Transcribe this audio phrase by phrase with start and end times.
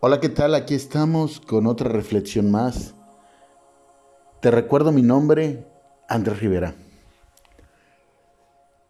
[0.00, 0.54] Hola, ¿qué tal?
[0.54, 2.94] Aquí estamos con otra reflexión más.
[4.40, 5.66] Te recuerdo mi nombre,
[6.08, 6.76] Andrés Rivera.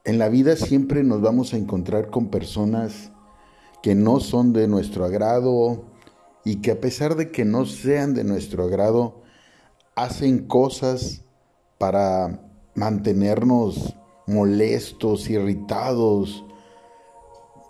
[0.04, 3.10] En la vida siempre nos vamos a encontrar con personas
[3.82, 5.86] que no son de nuestro agrado
[6.44, 9.22] y que a pesar de que no sean de nuestro agrado,
[9.94, 11.22] hacen cosas
[11.78, 12.38] para
[12.74, 13.94] mantenernos
[14.26, 16.44] molestos, irritados,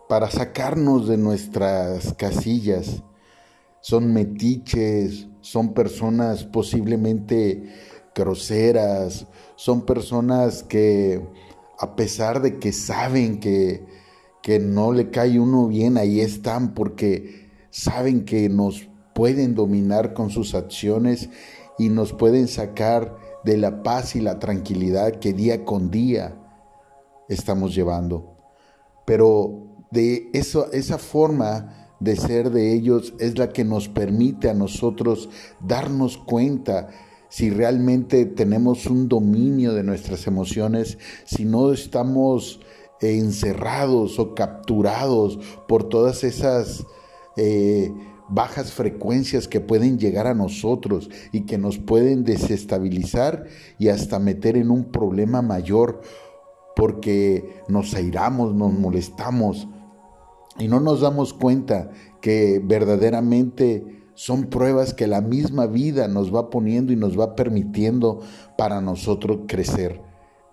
[0.09, 3.05] para sacarnos de nuestras casillas
[3.80, 7.64] son metiches, son personas posiblemente
[8.14, 11.24] groseras, son personas que
[11.78, 13.86] a pesar de que saben que,
[14.42, 20.30] que no le cae uno bien, ahí están porque saben que nos pueden dominar con
[20.30, 21.30] sus acciones
[21.78, 26.36] y nos pueden sacar de la paz y la tranquilidad que día con día
[27.28, 28.36] estamos llevando.
[29.05, 34.55] Pero de eso, esa forma de ser de ellos es la que nos permite a
[34.55, 35.29] nosotros
[35.61, 36.89] darnos cuenta
[37.28, 42.61] si realmente tenemos un dominio de nuestras emociones, si no estamos
[43.00, 46.87] encerrados o capturados por todas esas
[47.37, 47.92] eh,
[48.28, 53.47] bajas frecuencias que pueden llegar a nosotros y que nos pueden desestabilizar
[53.78, 56.00] y hasta meter en un problema mayor
[56.77, 59.69] porque nos airamos, nos molestamos,
[60.59, 66.50] y no nos damos cuenta que verdaderamente son pruebas que la misma vida nos va
[66.50, 68.20] poniendo y nos va permitiendo
[68.56, 70.00] para nosotros crecer.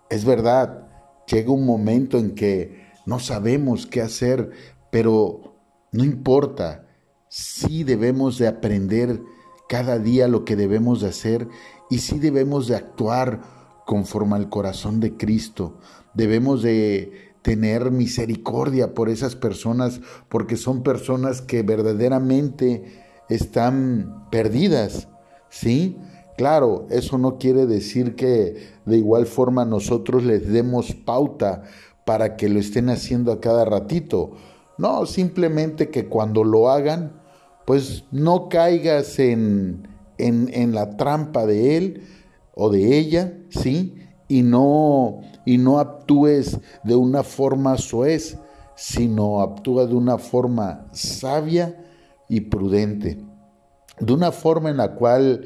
[0.08, 0.86] Es verdad,
[1.26, 4.50] llega un momento en que no sabemos qué hacer,
[4.92, 5.56] pero
[5.90, 6.86] no importa,
[7.28, 9.20] sí debemos de aprender
[9.68, 11.48] cada día lo que debemos de hacer
[11.90, 13.40] y sí debemos de actuar
[13.84, 15.78] conforme al corazón de Cristo.
[16.14, 22.82] Debemos de tener misericordia por esas personas, porque son personas que verdaderamente
[23.28, 25.06] están perdidas,
[25.48, 25.96] ¿sí?
[26.36, 31.62] Claro, eso no quiere decir que de igual forma nosotros les demos pauta
[32.04, 34.32] para que lo estén haciendo a cada ratito.
[34.76, 37.12] No, simplemente que cuando lo hagan,
[37.64, 39.86] pues no caigas en,
[40.18, 42.02] en, la trampa de él
[42.56, 43.94] o de ella, ¿sí?
[44.28, 48.38] Y no y no actúes de una forma soez,
[48.74, 51.84] sino actúa de una forma sabia
[52.28, 53.18] y prudente,
[54.00, 55.44] de una forma en la cual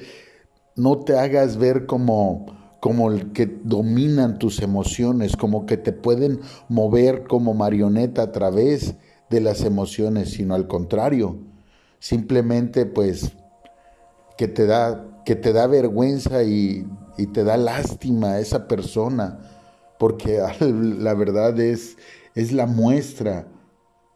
[0.76, 6.40] no te hagas ver como como el que dominan tus emociones, como que te pueden
[6.68, 8.94] mover como marioneta a través
[9.28, 11.38] de las emociones, sino al contrario,
[11.98, 13.32] simplemente pues
[14.40, 19.38] que te da, que te da vergüenza y, y te da lástima a esa persona,
[19.98, 21.98] porque la verdad es,
[22.34, 23.48] es la muestra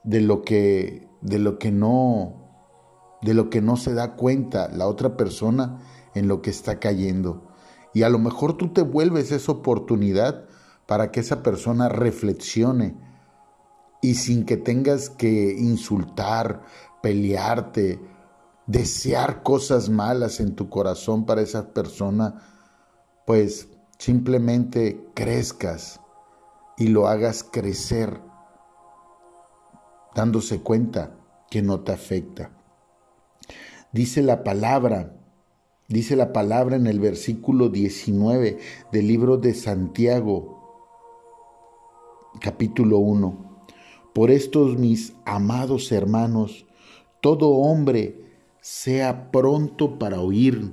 [0.03, 4.87] de lo que, de lo que no, de lo que no se da cuenta la
[4.87, 5.83] otra persona
[6.15, 7.47] en lo que está cayendo.
[7.93, 10.47] Y a lo mejor tú te vuelves esa oportunidad
[10.87, 12.97] para que esa persona reflexione
[14.01, 16.63] y sin que tengas que insultar,
[17.03, 18.01] pelearte,
[18.67, 22.41] desear cosas malas en tu corazón para esa persona,
[23.27, 26.01] pues simplemente crezcas
[26.77, 28.21] y lo hagas crecer
[30.15, 31.17] dándose cuenta
[31.51, 32.51] que no te afecta.
[33.93, 35.17] Dice la palabra,
[35.89, 38.59] dice la palabra en el versículo 19
[38.93, 40.55] del libro de Santiago,
[42.41, 43.69] capítulo 1.
[44.13, 46.67] Por estos mis amados hermanos,
[47.21, 48.24] todo hombre
[48.65, 50.73] sea pronto para oír,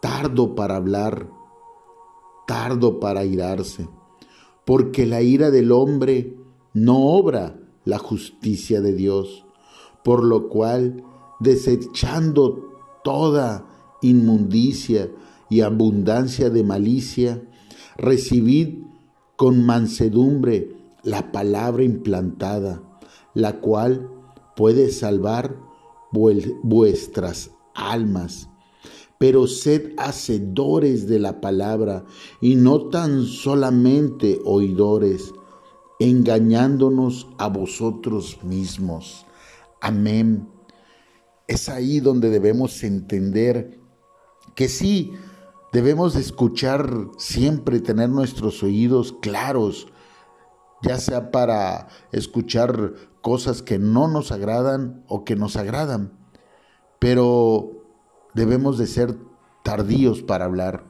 [0.00, 1.28] tardo para hablar,
[2.46, 3.90] tardo para irarse,
[4.64, 6.34] porque la ira del hombre
[6.72, 9.44] no obra la justicia de Dios,
[10.02, 11.04] por lo cual,
[11.40, 12.72] desechando
[13.04, 13.66] toda
[14.00, 15.10] inmundicia
[15.50, 17.46] y abundancia de malicia,
[17.98, 18.78] recibid
[19.36, 22.82] con mansedumbre la palabra implantada,
[23.34, 24.08] la cual
[24.56, 25.73] puede salvar
[26.62, 28.48] vuestras almas
[29.18, 32.04] pero sed hacedores de la palabra
[32.40, 35.32] y no tan solamente oidores,
[35.98, 39.24] engañándonos a vosotros mismos.
[39.80, 40.48] Amén.
[41.46, 43.78] Es ahí donde debemos entender
[44.54, 45.12] que sí,
[45.72, 49.86] debemos escuchar siempre, tener nuestros oídos claros,
[50.82, 52.92] ya sea para escuchar
[53.22, 56.12] cosas que no nos agradan o que nos agradan,
[56.98, 57.86] pero
[58.34, 59.16] debemos de ser
[59.62, 60.84] tardíos para hablar.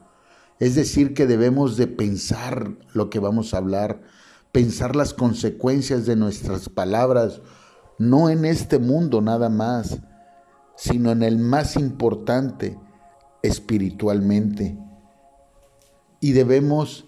[0.59, 4.01] Es decir, que debemos de pensar lo que vamos a hablar,
[4.51, 7.41] pensar las consecuencias de nuestras palabras,
[7.97, 9.99] no en este mundo nada más,
[10.75, 12.77] sino en el más importante,
[13.41, 14.77] espiritualmente.
[16.19, 17.05] Y debemos,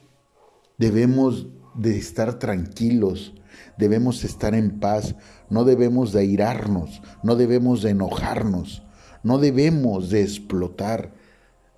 [0.77, 1.47] debemos
[1.77, 3.33] de estar tranquilos,
[3.77, 5.15] debemos estar en paz,
[5.49, 8.83] no debemos de airarnos, no debemos de enojarnos,
[9.23, 11.13] no debemos de explotar,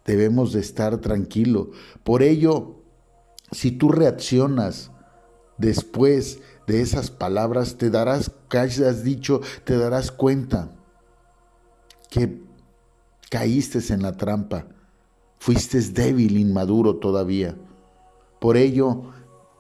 [0.06, 1.68] debemos de estar tranquilos.
[2.04, 2.82] Por ello,
[3.52, 4.92] si tú reaccionas
[5.58, 10.72] después de esas palabras, te darás, que has dicho, te darás cuenta
[12.10, 12.42] que
[13.30, 14.68] caíste en la trampa,
[15.38, 17.56] fuiste débil, inmaduro todavía.
[18.40, 19.12] Por ello,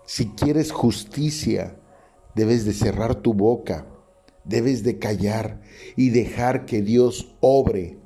[0.10, 1.76] si quieres justicia,
[2.34, 3.86] debes de cerrar tu boca,
[4.44, 5.62] debes de callar
[5.96, 8.00] y dejar que Dios obre.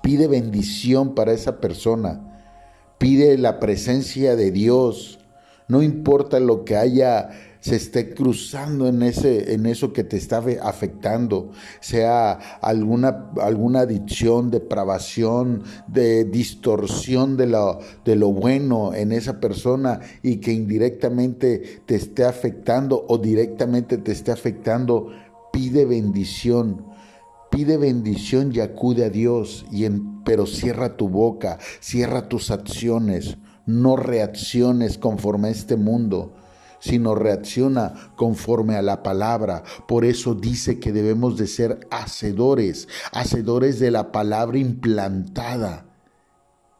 [0.00, 2.40] Pide bendición para esa persona,
[2.98, 5.18] pide la presencia de Dios,
[5.66, 7.30] no importa lo que haya
[7.66, 14.52] se esté cruzando en, ese, en eso que te está afectando, sea alguna, alguna adicción,
[14.52, 21.96] depravación, de distorsión de lo, de lo bueno en esa persona y que indirectamente te
[21.96, 25.10] esté afectando o directamente te esté afectando,
[25.52, 26.84] pide bendición.
[27.50, 33.38] Pide bendición y acude a Dios, y en, pero cierra tu boca, cierra tus acciones,
[33.66, 36.32] no reacciones conforme a este mundo
[36.86, 39.64] sino reacciona conforme a la palabra.
[39.88, 45.86] Por eso dice que debemos de ser hacedores, hacedores de la palabra implantada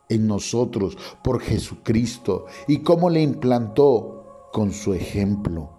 [0.09, 2.47] en nosotros por Jesucristo.
[2.69, 4.13] ¿Y cómo le implantó?
[4.53, 5.73] Con su ejemplo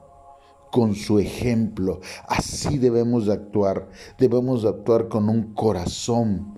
[0.70, 2.02] con su ejemplo.
[2.28, 3.90] Así debemos de actuar.
[4.20, 6.58] Debemos de actuar con un corazón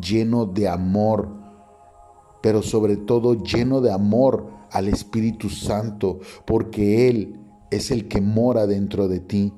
[0.00, 1.47] lleno de amor,
[2.48, 7.38] pero sobre todo lleno de amor al Espíritu Santo, porque Él
[7.70, 9.52] es el que mora dentro de ti.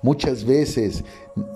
[0.00, 1.02] Muchas veces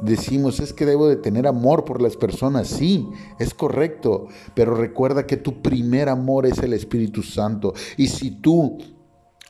[0.02, 2.66] decimos, es que debo de tener amor por las personas.
[2.66, 3.08] Sí,
[3.38, 7.72] es correcto, pero recuerda que tu primer amor es el Espíritu Santo.
[7.96, 8.78] Y si tú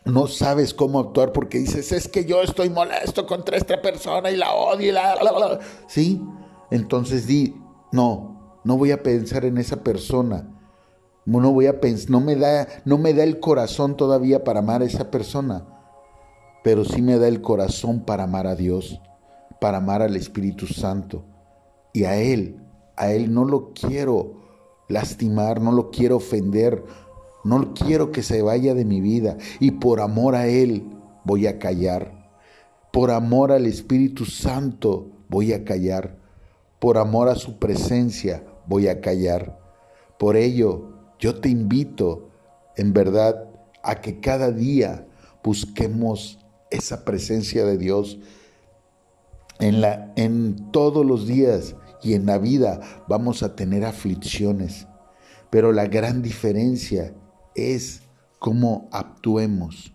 [0.05, 4.37] no sabes cómo actuar porque dices, es que yo estoy molesto contra esta persona y
[4.37, 5.59] la odio y la...
[5.89, 6.21] Sí,
[6.71, 7.55] entonces di,
[7.93, 10.59] no, no voy a pensar en esa persona
[11.27, 14.83] no voy a pensar, no me da, no me da el corazón todavía para amar
[14.83, 15.67] a esa persona,
[16.65, 19.01] pero sí me da el corazón para amar a Dios,
[19.61, 21.25] para amar al Espíritu Santo
[21.93, 22.57] y a él,
[22.97, 24.41] a él no lo quiero
[24.89, 26.83] lastimar, no lo quiero ofender,
[27.45, 30.85] no quiero que se vaya de mi vida y por amor a él
[31.25, 32.21] voy a callar.
[32.93, 36.19] Por amor al Espíritu Santo voy a callar.
[36.81, 39.59] Por amor a su presencia voy a callar.
[40.19, 42.31] Por ello yo te invito,
[42.77, 43.49] en verdad,
[43.83, 45.07] a que cada día
[45.45, 46.39] busquemos
[46.71, 48.19] esa presencia de Dios
[49.59, 54.87] en, la, en todos los días y en la vida vamos a tener aflicciones,
[55.51, 57.15] pero la gran diferencia
[57.55, 58.03] es
[58.39, 59.93] cómo actuemos,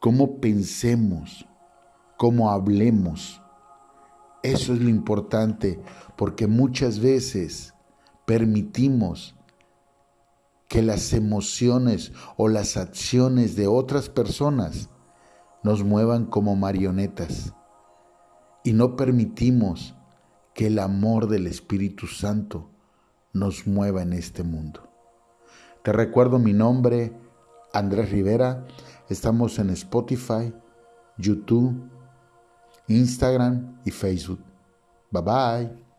[0.00, 1.46] cómo pensemos,
[2.16, 3.42] cómo hablemos.
[4.42, 5.80] Eso es lo importante,
[6.16, 7.74] porque muchas veces
[8.26, 9.34] permitimos
[10.68, 14.88] que las emociones o las acciones de otras personas
[15.62, 17.54] nos muevan como marionetas
[18.64, 19.94] y no permitimos
[20.54, 22.70] que el amor del Espíritu Santo
[23.32, 24.88] nos mueva en este mundo.
[25.82, 27.12] Te recuerdo mi nombre,
[27.72, 28.66] Andrés Rivera.
[29.10, 30.54] Estamos en Spotify,
[31.18, 31.90] YouTube,
[32.88, 34.40] Instagram y Facebook.
[35.10, 35.93] Bye bye.